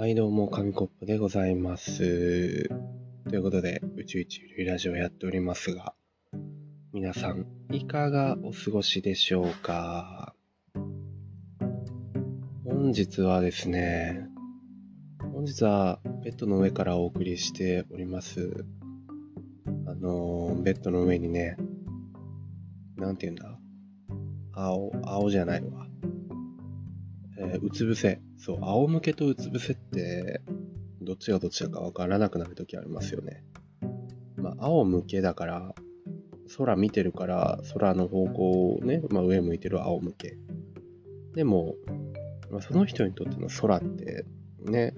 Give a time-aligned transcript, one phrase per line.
[0.00, 2.70] はい、どうも、紙コップでございます。
[3.28, 5.92] ということで、宇宙一ゆるいラジオやっておりますが、
[6.94, 10.34] 皆さん、いかがお過ごしでしょうか？
[12.64, 14.26] 本日はですね、
[15.34, 18.64] 本日はベッドの上からお送りしております。
[19.86, 21.58] あの、ベッドの上にね、
[22.96, 23.60] なんて言うんだ？
[24.54, 25.89] 青、青じゃないわ。
[27.40, 28.20] えーうつ伏せ。
[28.36, 30.42] そう、仰向けとうつ伏せって、
[31.00, 33.42] どっちがどっちだかわからなくなるときありますよね。
[34.36, 35.74] まあ、仰向けだから、
[36.58, 40.36] 空見てるから、空の方向をね、まあ、上向いてる仰向け。
[41.34, 41.76] でも、
[42.50, 44.26] まあ、その人にとっての空って、
[44.66, 44.94] ね、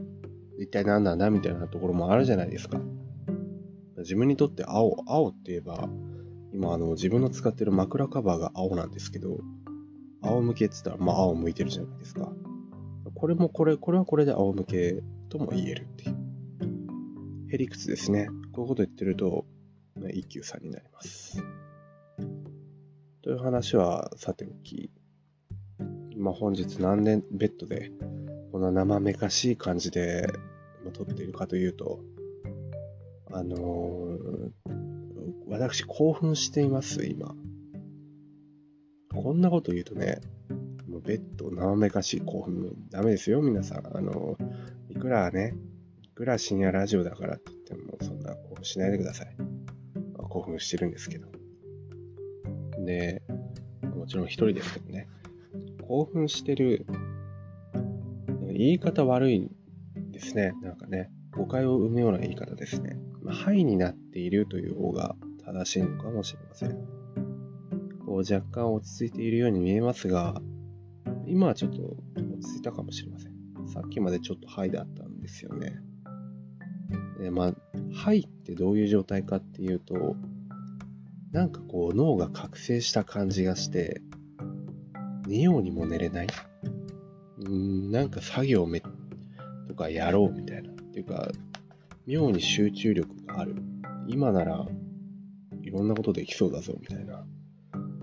[0.59, 2.81] 一体何なんだみたいなところもあるじゃないですか。
[3.99, 5.89] 自分にとって青、青って言えば、
[6.53, 9.39] 今あの自分の使ってる枕カバーが青なんですけど、
[10.23, 12.33] 仰向けって言ったら、まあ青向いてるじゃないですか。
[13.15, 16.17] これもこれ、これはこれで仰向けとも言えるっていう。
[17.53, 18.29] へりくつですね。
[18.53, 19.45] こういうこと言ってると、
[19.97, 21.43] まあ一休さんになります。
[23.23, 24.91] という話はさておき、
[26.17, 27.93] まあ本日何年ベッドで
[28.51, 30.27] こんな生めかしい感じで
[30.85, 32.01] まあ撮っているかというと、
[33.33, 34.73] あのー
[35.53, 37.35] 私興奮しています、今。
[39.33, 40.21] こんなこと言うとね、
[40.87, 43.97] もうベッド生めかしい興奮、ダメですよ、皆さん。
[43.97, 44.37] あの、
[44.91, 45.55] いくらね、
[46.03, 49.35] いくら深夜ラジオだからって言っても、そんな興奮しないでください。
[50.19, 51.29] あ興奮してるんですけど。
[52.85, 53.23] で、
[53.97, 55.09] もちろん一人ですけどね、
[55.81, 56.85] 興奮してる、
[58.53, 59.51] 言い方悪い
[60.11, 62.99] ですね、なんかね、誤解を生むような言い方ですね。
[63.23, 66.92] まあ、になっているという方が正しいのかもしれません。
[68.13, 70.39] こう若干落ち着いているように見えますが、
[71.27, 71.79] 今はちょっと
[72.15, 73.33] 落ち着いたかもしれません。
[73.73, 75.81] さっきまでちょっとハイだったんですよね。
[77.19, 77.55] で、まあ、
[77.95, 80.15] ハイってどういう状態かっていうと、
[81.31, 84.03] なんかこう脳が覚醒した感じがして、
[85.27, 86.27] 寝ようにも寝れない。
[87.47, 88.83] うん、なんか作業め
[89.69, 90.71] とかやろうみたいな。
[90.71, 91.31] っていうか、
[92.07, 93.57] 妙に集中力がある。
[94.07, 94.67] 今なら
[95.63, 97.25] いろんなことできそうだぞみたいな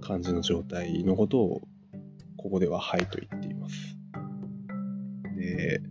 [0.10, 1.62] 感じの状態のことを
[2.36, 3.96] ここでは「はい」と言っています。
[5.38, 5.84] で、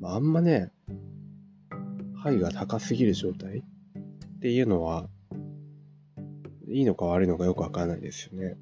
[0.00, 0.72] まあ、んまね、
[2.16, 3.62] はいが高すぎる状態っ
[4.40, 5.08] ていうのは、
[6.66, 8.56] いいのか悪いのかよくわかんないですよね。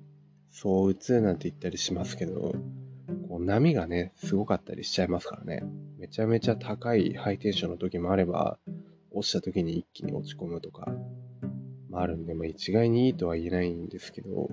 [0.50, 2.54] そう、うつなんて言ったりしますけど、
[3.28, 5.62] こう波がね、すごかったりしちゃいますからね。
[5.98, 8.58] めちゃめちゃ高いハイテンションの時もあれば、
[9.10, 10.92] 落ちた時に一気に落ち込むとか、
[11.90, 14.48] まあ、あるんで、まあ、一概にいいとは言えないんですけど、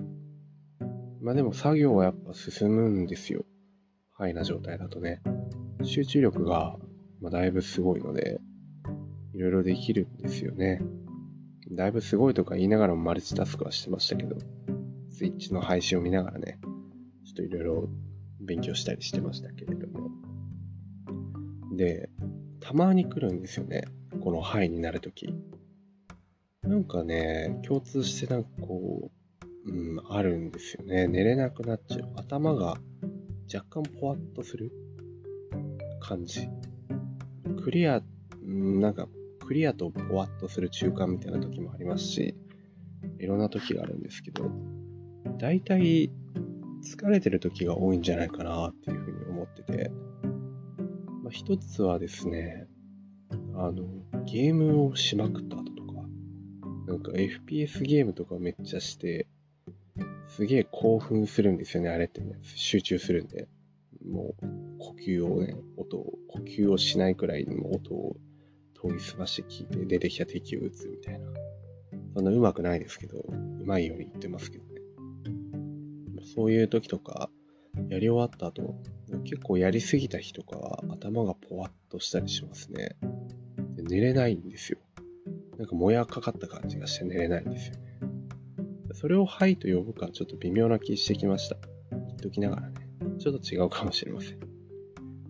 [1.20, 3.44] まあでも作業はやっぱ進むんですよ。
[4.12, 5.20] ハイな状態だとね。
[5.82, 6.76] 集中力が、
[7.20, 8.40] まあ、だいぶすごいので、
[9.34, 10.80] いろいろできるんですよね。
[11.70, 14.36] だいぶすごいとか言いながらもマルチタスクはしてましたけど、
[15.10, 16.58] スイッチの配信を見ながらね、
[17.24, 17.88] ちょっといろいろ
[18.40, 20.10] 勉強したりしてましたけれども。
[21.76, 22.08] で、
[22.60, 23.84] たまに来るんですよね。
[24.20, 25.32] このハイになるとき。
[26.68, 29.10] なんかね、共通してなんかこ
[29.66, 31.08] う、うん、あるんですよね。
[31.08, 32.10] 寝れなくなっちゃう。
[32.16, 32.76] 頭が
[33.52, 34.70] 若干ポワッとする
[35.98, 36.46] 感じ。
[37.64, 38.02] クリア、
[38.44, 39.08] なんか
[39.46, 42.36] クリアとポワッとする中間みたいな時もありますし、
[43.18, 44.50] いろんな時があるんですけど、
[45.38, 46.12] 大体
[46.84, 49.90] 疲れてる時が多いんじゃないかなっていうふうに思ってて、
[51.22, 52.66] まあ、一つはですね、
[53.54, 53.84] あの、
[54.26, 55.47] ゲームをしまくっ、
[56.98, 59.28] なんか FPS ゲームとかめっちゃして、
[60.28, 62.38] すげえ興奮するんですよね、あれってね。
[62.42, 63.48] 集中するんで。
[64.04, 64.46] もう、
[64.78, 68.16] 呼吸をね、音を、呼吸をしないくらいの音を
[68.82, 71.28] 研ぎ澄まして聞いて、出てきた敵を撃つみたいな。
[72.14, 73.24] そんな上手くないですけど、
[73.64, 74.80] 上手いように言ってますけどね。
[76.34, 77.30] そういう時とか、
[77.88, 78.74] やり終わった後、
[79.24, 82.96] 結構やりすぎた日とかは頭がポワッとしたりしますね。
[83.76, 84.78] で寝れないんですよ。
[85.58, 87.80] なんかもやかかった感じがして寝れないんですよね。
[88.94, 91.56] それをはいと呼ぶかちょっと微妙な気してきました。
[91.90, 92.74] 言っときながらね。
[93.18, 94.38] ちょっと違うかもしれません。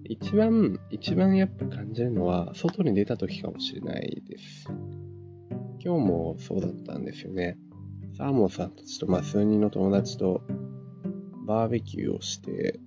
[0.04, 4.66] 一番、一番やっぱ感じるのは、外に出た時かもしれないです。
[5.84, 7.58] 今日もそうだったんですよね。
[8.16, 10.42] サーモンさんたちと、まあ数人の友達と
[11.46, 12.80] バーベキューをして、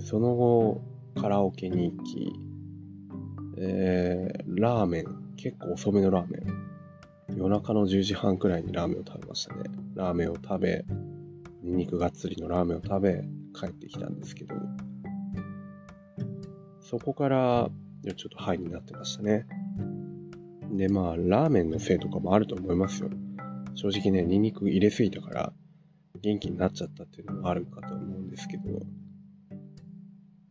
[0.00, 0.82] その後
[1.14, 2.32] カラオケに行き、
[3.58, 7.38] えー、ラーメン、結構遅めのラーメン。
[7.38, 9.62] 夜中の10時半くらいにラーメンを食べましたね。
[9.94, 10.84] ラーメンを食べ、
[11.62, 13.24] ニンニクがっつりのラーメンを食べ、
[13.58, 14.54] 帰ってきたんですけど、
[16.82, 17.70] そこから
[18.16, 19.46] ちょっとハイになってましたね。
[20.72, 23.08] で、まあ、ラーメンのせいとかもあると思いますよ。
[23.76, 25.52] 正直ね、ニンニク入れすぎたから
[26.20, 28.62] 元気になっちゃったっていうのもあるかと思うんですけど、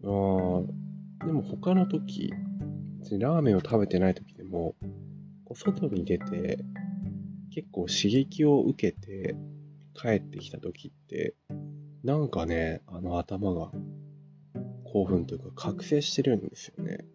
[0.02, 2.34] あでも他の時、
[3.02, 4.76] 別にラーメンを食べてない時も、
[5.46, 6.60] こう外に出て
[7.52, 9.36] 結構刺激を受けて
[9.94, 11.36] 帰ってきた時って、
[12.04, 13.72] なんかね、あの頭が
[14.86, 17.06] 興奮というか覚醒してるんですよね。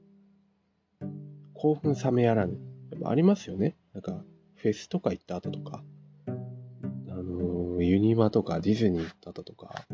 [1.55, 2.59] 興奮冷めやらぬ。
[2.93, 3.77] やっぱありますよね。
[3.95, 4.23] なんか、
[4.57, 5.83] フェスとか行った後とか、
[6.27, 6.31] あ
[7.11, 9.87] のー、ユニバとかディズニー行った後とか、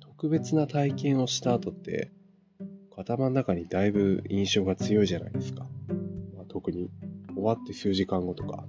[0.00, 2.10] 特別な体験をした後って、
[2.96, 5.66] 頭の中にだいぶ印象が強いじゃないですか。
[6.56, 6.88] 特に
[7.34, 8.64] 終わって数時間後とか、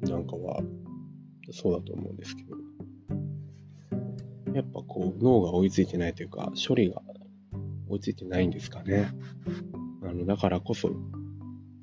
[0.00, 0.62] なんかは、
[1.52, 2.56] そうだと思うんですけど。
[4.54, 7.02] やっぱこう、脳が追いついてないというか、処理が
[7.86, 9.12] 追いついてないんですかね。
[10.02, 10.90] あの、だからこそ、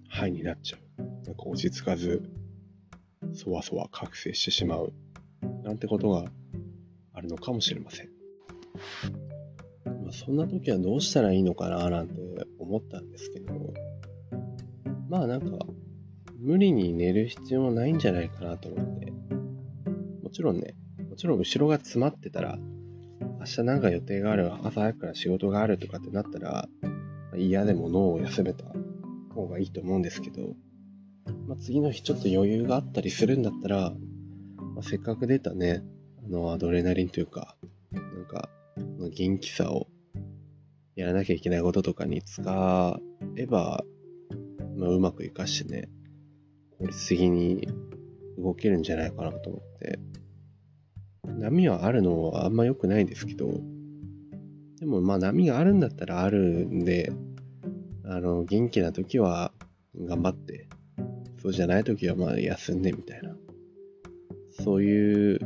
[0.10, 1.04] 肺になっちゃう。
[1.28, 2.24] なんか落ち着かず、
[3.34, 4.94] そわそわ覚醒してしまう。
[5.62, 6.26] なんてことが
[7.14, 8.10] あるのかもしれません。
[9.84, 12.16] まあ、そんな時はどうしたらいいのかななんて
[12.58, 13.54] 思ったんですけど、
[15.10, 15.66] まあなんか、
[16.40, 19.12] 無理に寝る必要もないんじゃないかなと思って。
[20.24, 20.76] もちろんね、
[21.10, 22.60] もちろん後ろが詰まってたら、
[23.40, 26.68] 明日なんか予定がある、朝早くから仕事があるとかってなったら、
[27.36, 28.66] 嫌でも脳を休めた
[29.34, 30.56] 方がいいと思うんですけど、
[31.48, 33.94] まあ、次の日ちょっと余裕があったりするんだったら、
[34.76, 35.84] まあ、せっかく出たね、
[36.26, 37.56] あの、アドレナリンというか、
[37.92, 38.50] なんか、
[39.00, 39.88] 元気さを
[40.96, 43.00] やらなきゃいけないこととかに使
[43.38, 43.84] えば、
[44.78, 45.90] まあ、うまく活かしてね、
[46.78, 47.68] 効率的に
[48.38, 50.00] 動けるんじゃないかなと思って。
[51.40, 53.48] 波はあるのはあんま良くないですけど、
[54.80, 57.12] でもまあ波があるんだったらあるんで、
[58.06, 59.52] あの、元気な時は
[60.00, 60.68] 頑張って、
[61.42, 63.36] そうじゃない時はまあ休んでみたいな。
[64.64, 65.40] そういう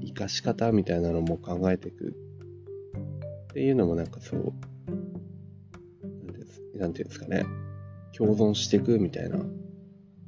[0.00, 4.52] 生かし方みたいなのも考えていくっていうのもなんかそう、
[6.78, 7.44] なんていうんですかね、
[8.16, 9.38] 共存していくみたいな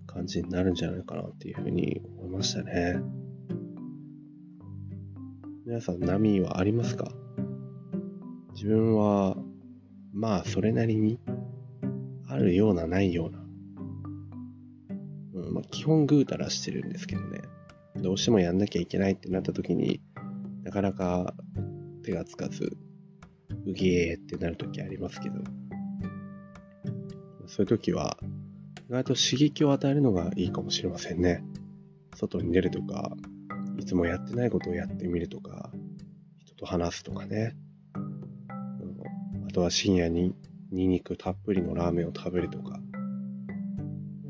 [0.06, 3.00] 感じになるんじゃないかなっていうふうに思いましたね。
[5.66, 7.12] 皆さん波はありますか？
[8.54, 9.36] 自分は、
[10.12, 11.20] まあそれなりに
[12.26, 13.38] あるようなないような。
[15.34, 17.40] うんまあ、基本ぐうたらしてるんですけどね。
[17.96, 20.00] どうしてもやんなきゃいけないってなった時に
[20.64, 21.34] なかなか
[22.02, 22.76] 手がつかず、
[23.66, 25.40] うげーってなる時ありますけど。
[27.50, 28.16] そういう時は
[28.88, 31.42] 意外と刺激を与えるのがいいかもしれませんね。
[32.14, 33.10] 外に出るとか、
[33.76, 35.72] いつもやってないことをやってみるとか、
[36.38, 37.56] 人と話すとかね。
[39.48, 40.32] あとは深夜に
[40.70, 42.78] ニンニクたっぷりのラーメンを食べるとか。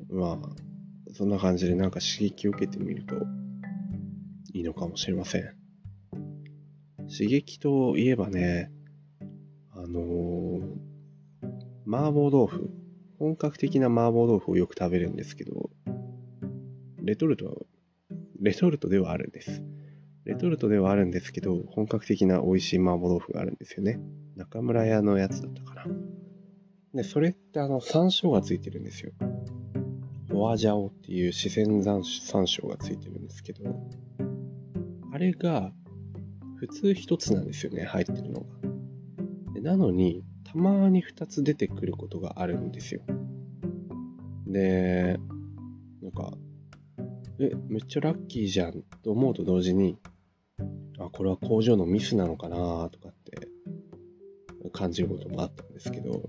[0.09, 3.17] まあ、そんな感じでなんか刺激を受けてみると
[4.55, 5.55] いいのかもしれません。
[7.11, 8.73] 刺激といえばね、
[9.73, 10.61] あのー、
[11.87, 12.80] 麻婆豆腐。
[13.21, 15.69] 本格的な麻婆豆腐をよく食べるんですけど、
[17.03, 17.67] レトルト、
[18.41, 19.63] レトルトではあるんです。
[20.25, 24.01] レトルトではあるんですけど、本格的な美味しい麻婆豆腐があるんですよね。
[24.37, 25.87] 中村屋のやつだったかな。
[26.95, 29.13] で、それってあの、山椒がついてるんですよ。
[30.33, 33.65] ホアジャオっていう自然山椒がついてるんですけど、
[35.13, 35.75] あれが
[36.57, 38.47] 普通一つなんですよね、入ってるのが。
[39.61, 43.03] なのに、たまに2つ出てくることがあるんですよ。
[44.49, 45.17] で、
[46.03, 46.33] なんか、
[47.39, 49.97] え、めっちゃラッキーじゃんと思うと同時に、
[50.99, 53.49] あ、これは工場のミスなのかなとかって
[54.73, 56.29] 感じることもあったんですけど、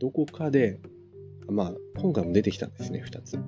[0.00, 0.80] どこかで、
[1.48, 3.38] まあ、今回も出てきたんですね、2つ。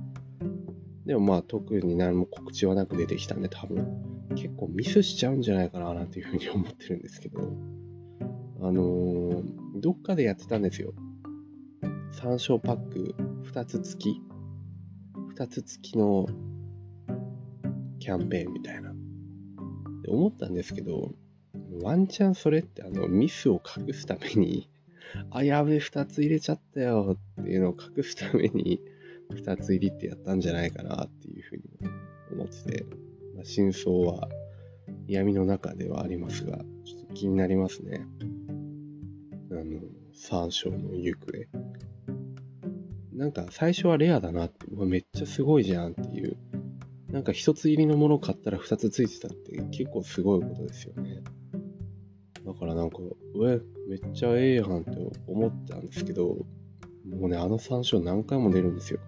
[1.06, 7.52] でもまあ、特に何も告知はなく出てきたんで、多分、結構ミスしちゃうんじゃないかな、なんていうふうに思ってるんですけど、
[8.62, 9.42] あのー、
[9.76, 10.92] どっかでやってたんですよ。
[12.12, 13.14] 参照パック
[13.52, 14.22] 2つ付き。
[15.34, 16.26] 2つ付きの
[17.98, 18.92] キャンペーンみたいな。
[20.02, 21.12] で思ったんですけど、
[21.82, 24.68] ワンチャンそれってあのミスを隠すために、
[25.30, 28.80] あ、やべえ、2つ入れちゃったよっていうのを隠すために、
[29.30, 31.62] 2つ入りってやったんじゃないかなっていうふうに
[32.32, 32.86] 思ってて、
[33.34, 34.28] まあ、真相は
[35.06, 38.06] 闇の中ではありますが、ちょっと気になりますね。
[40.22, 41.32] 三章の行方。
[43.16, 46.36] なんか最初はレアだなって、めっちゃすごいじゃんっていう。
[47.10, 51.22] なんか一つ入りのものを買ったら二つついてたって結構すごいことですよね。
[52.44, 54.90] だからなんかう、え、めっちゃええやんって
[55.26, 56.36] 思ったんですけど、
[57.06, 59.00] もうね、あの山椒何回も出るんですよ。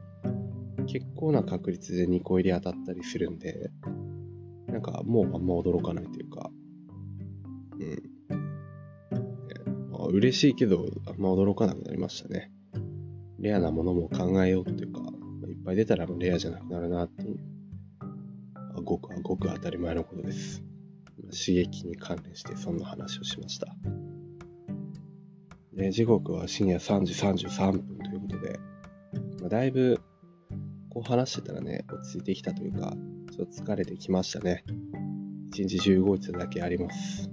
[0.86, 3.70] 結構な確率で2個入り当たったりするんで、
[4.66, 6.50] なんかもうあんま驚かないというか、
[7.78, 8.11] うん。
[10.12, 12.50] 嬉しいけど、あんま驚かなくなりましたね。
[13.38, 15.00] レアなものも考えようっていうか、
[15.48, 17.38] いっぱい出たらレアじゃなくなるなっていう、
[18.76, 20.62] あごくごく当たり前のことです。
[21.30, 23.74] 刺激に関連してそんな話をしました。
[25.72, 28.60] で時刻は深夜3時33分ということで、
[29.40, 29.98] まあ、だいぶ
[30.90, 32.94] こう話してたらね、落ち着いてきたというか、
[33.34, 34.62] ちょっと疲れてきましたね。
[35.48, 37.31] 一日中動いてただけあります。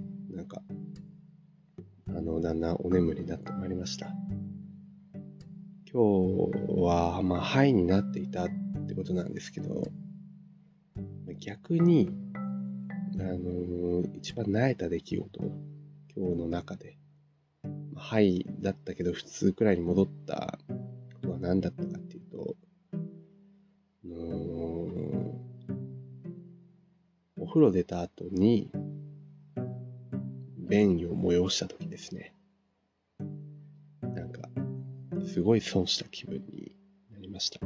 [2.20, 4.08] あの、だんだんお眠りになってまいりました。
[5.90, 8.48] 今日は、まあ、ハイになっていたっ
[8.86, 9.90] てことなんですけど、
[11.38, 12.10] 逆に、
[13.18, 15.40] あの、一番慣れた出来事、
[16.14, 16.98] 今日の中で、
[17.96, 20.58] ハイだったけど普通くらいに戻った
[21.14, 22.54] ことは何だったかっていうと、
[27.38, 28.70] お風呂出た後に、
[30.70, 32.34] 便意を催した時ですね。
[34.02, 34.48] なんか、
[35.26, 36.74] すごい損した気分に
[37.12, 37.60] なりました。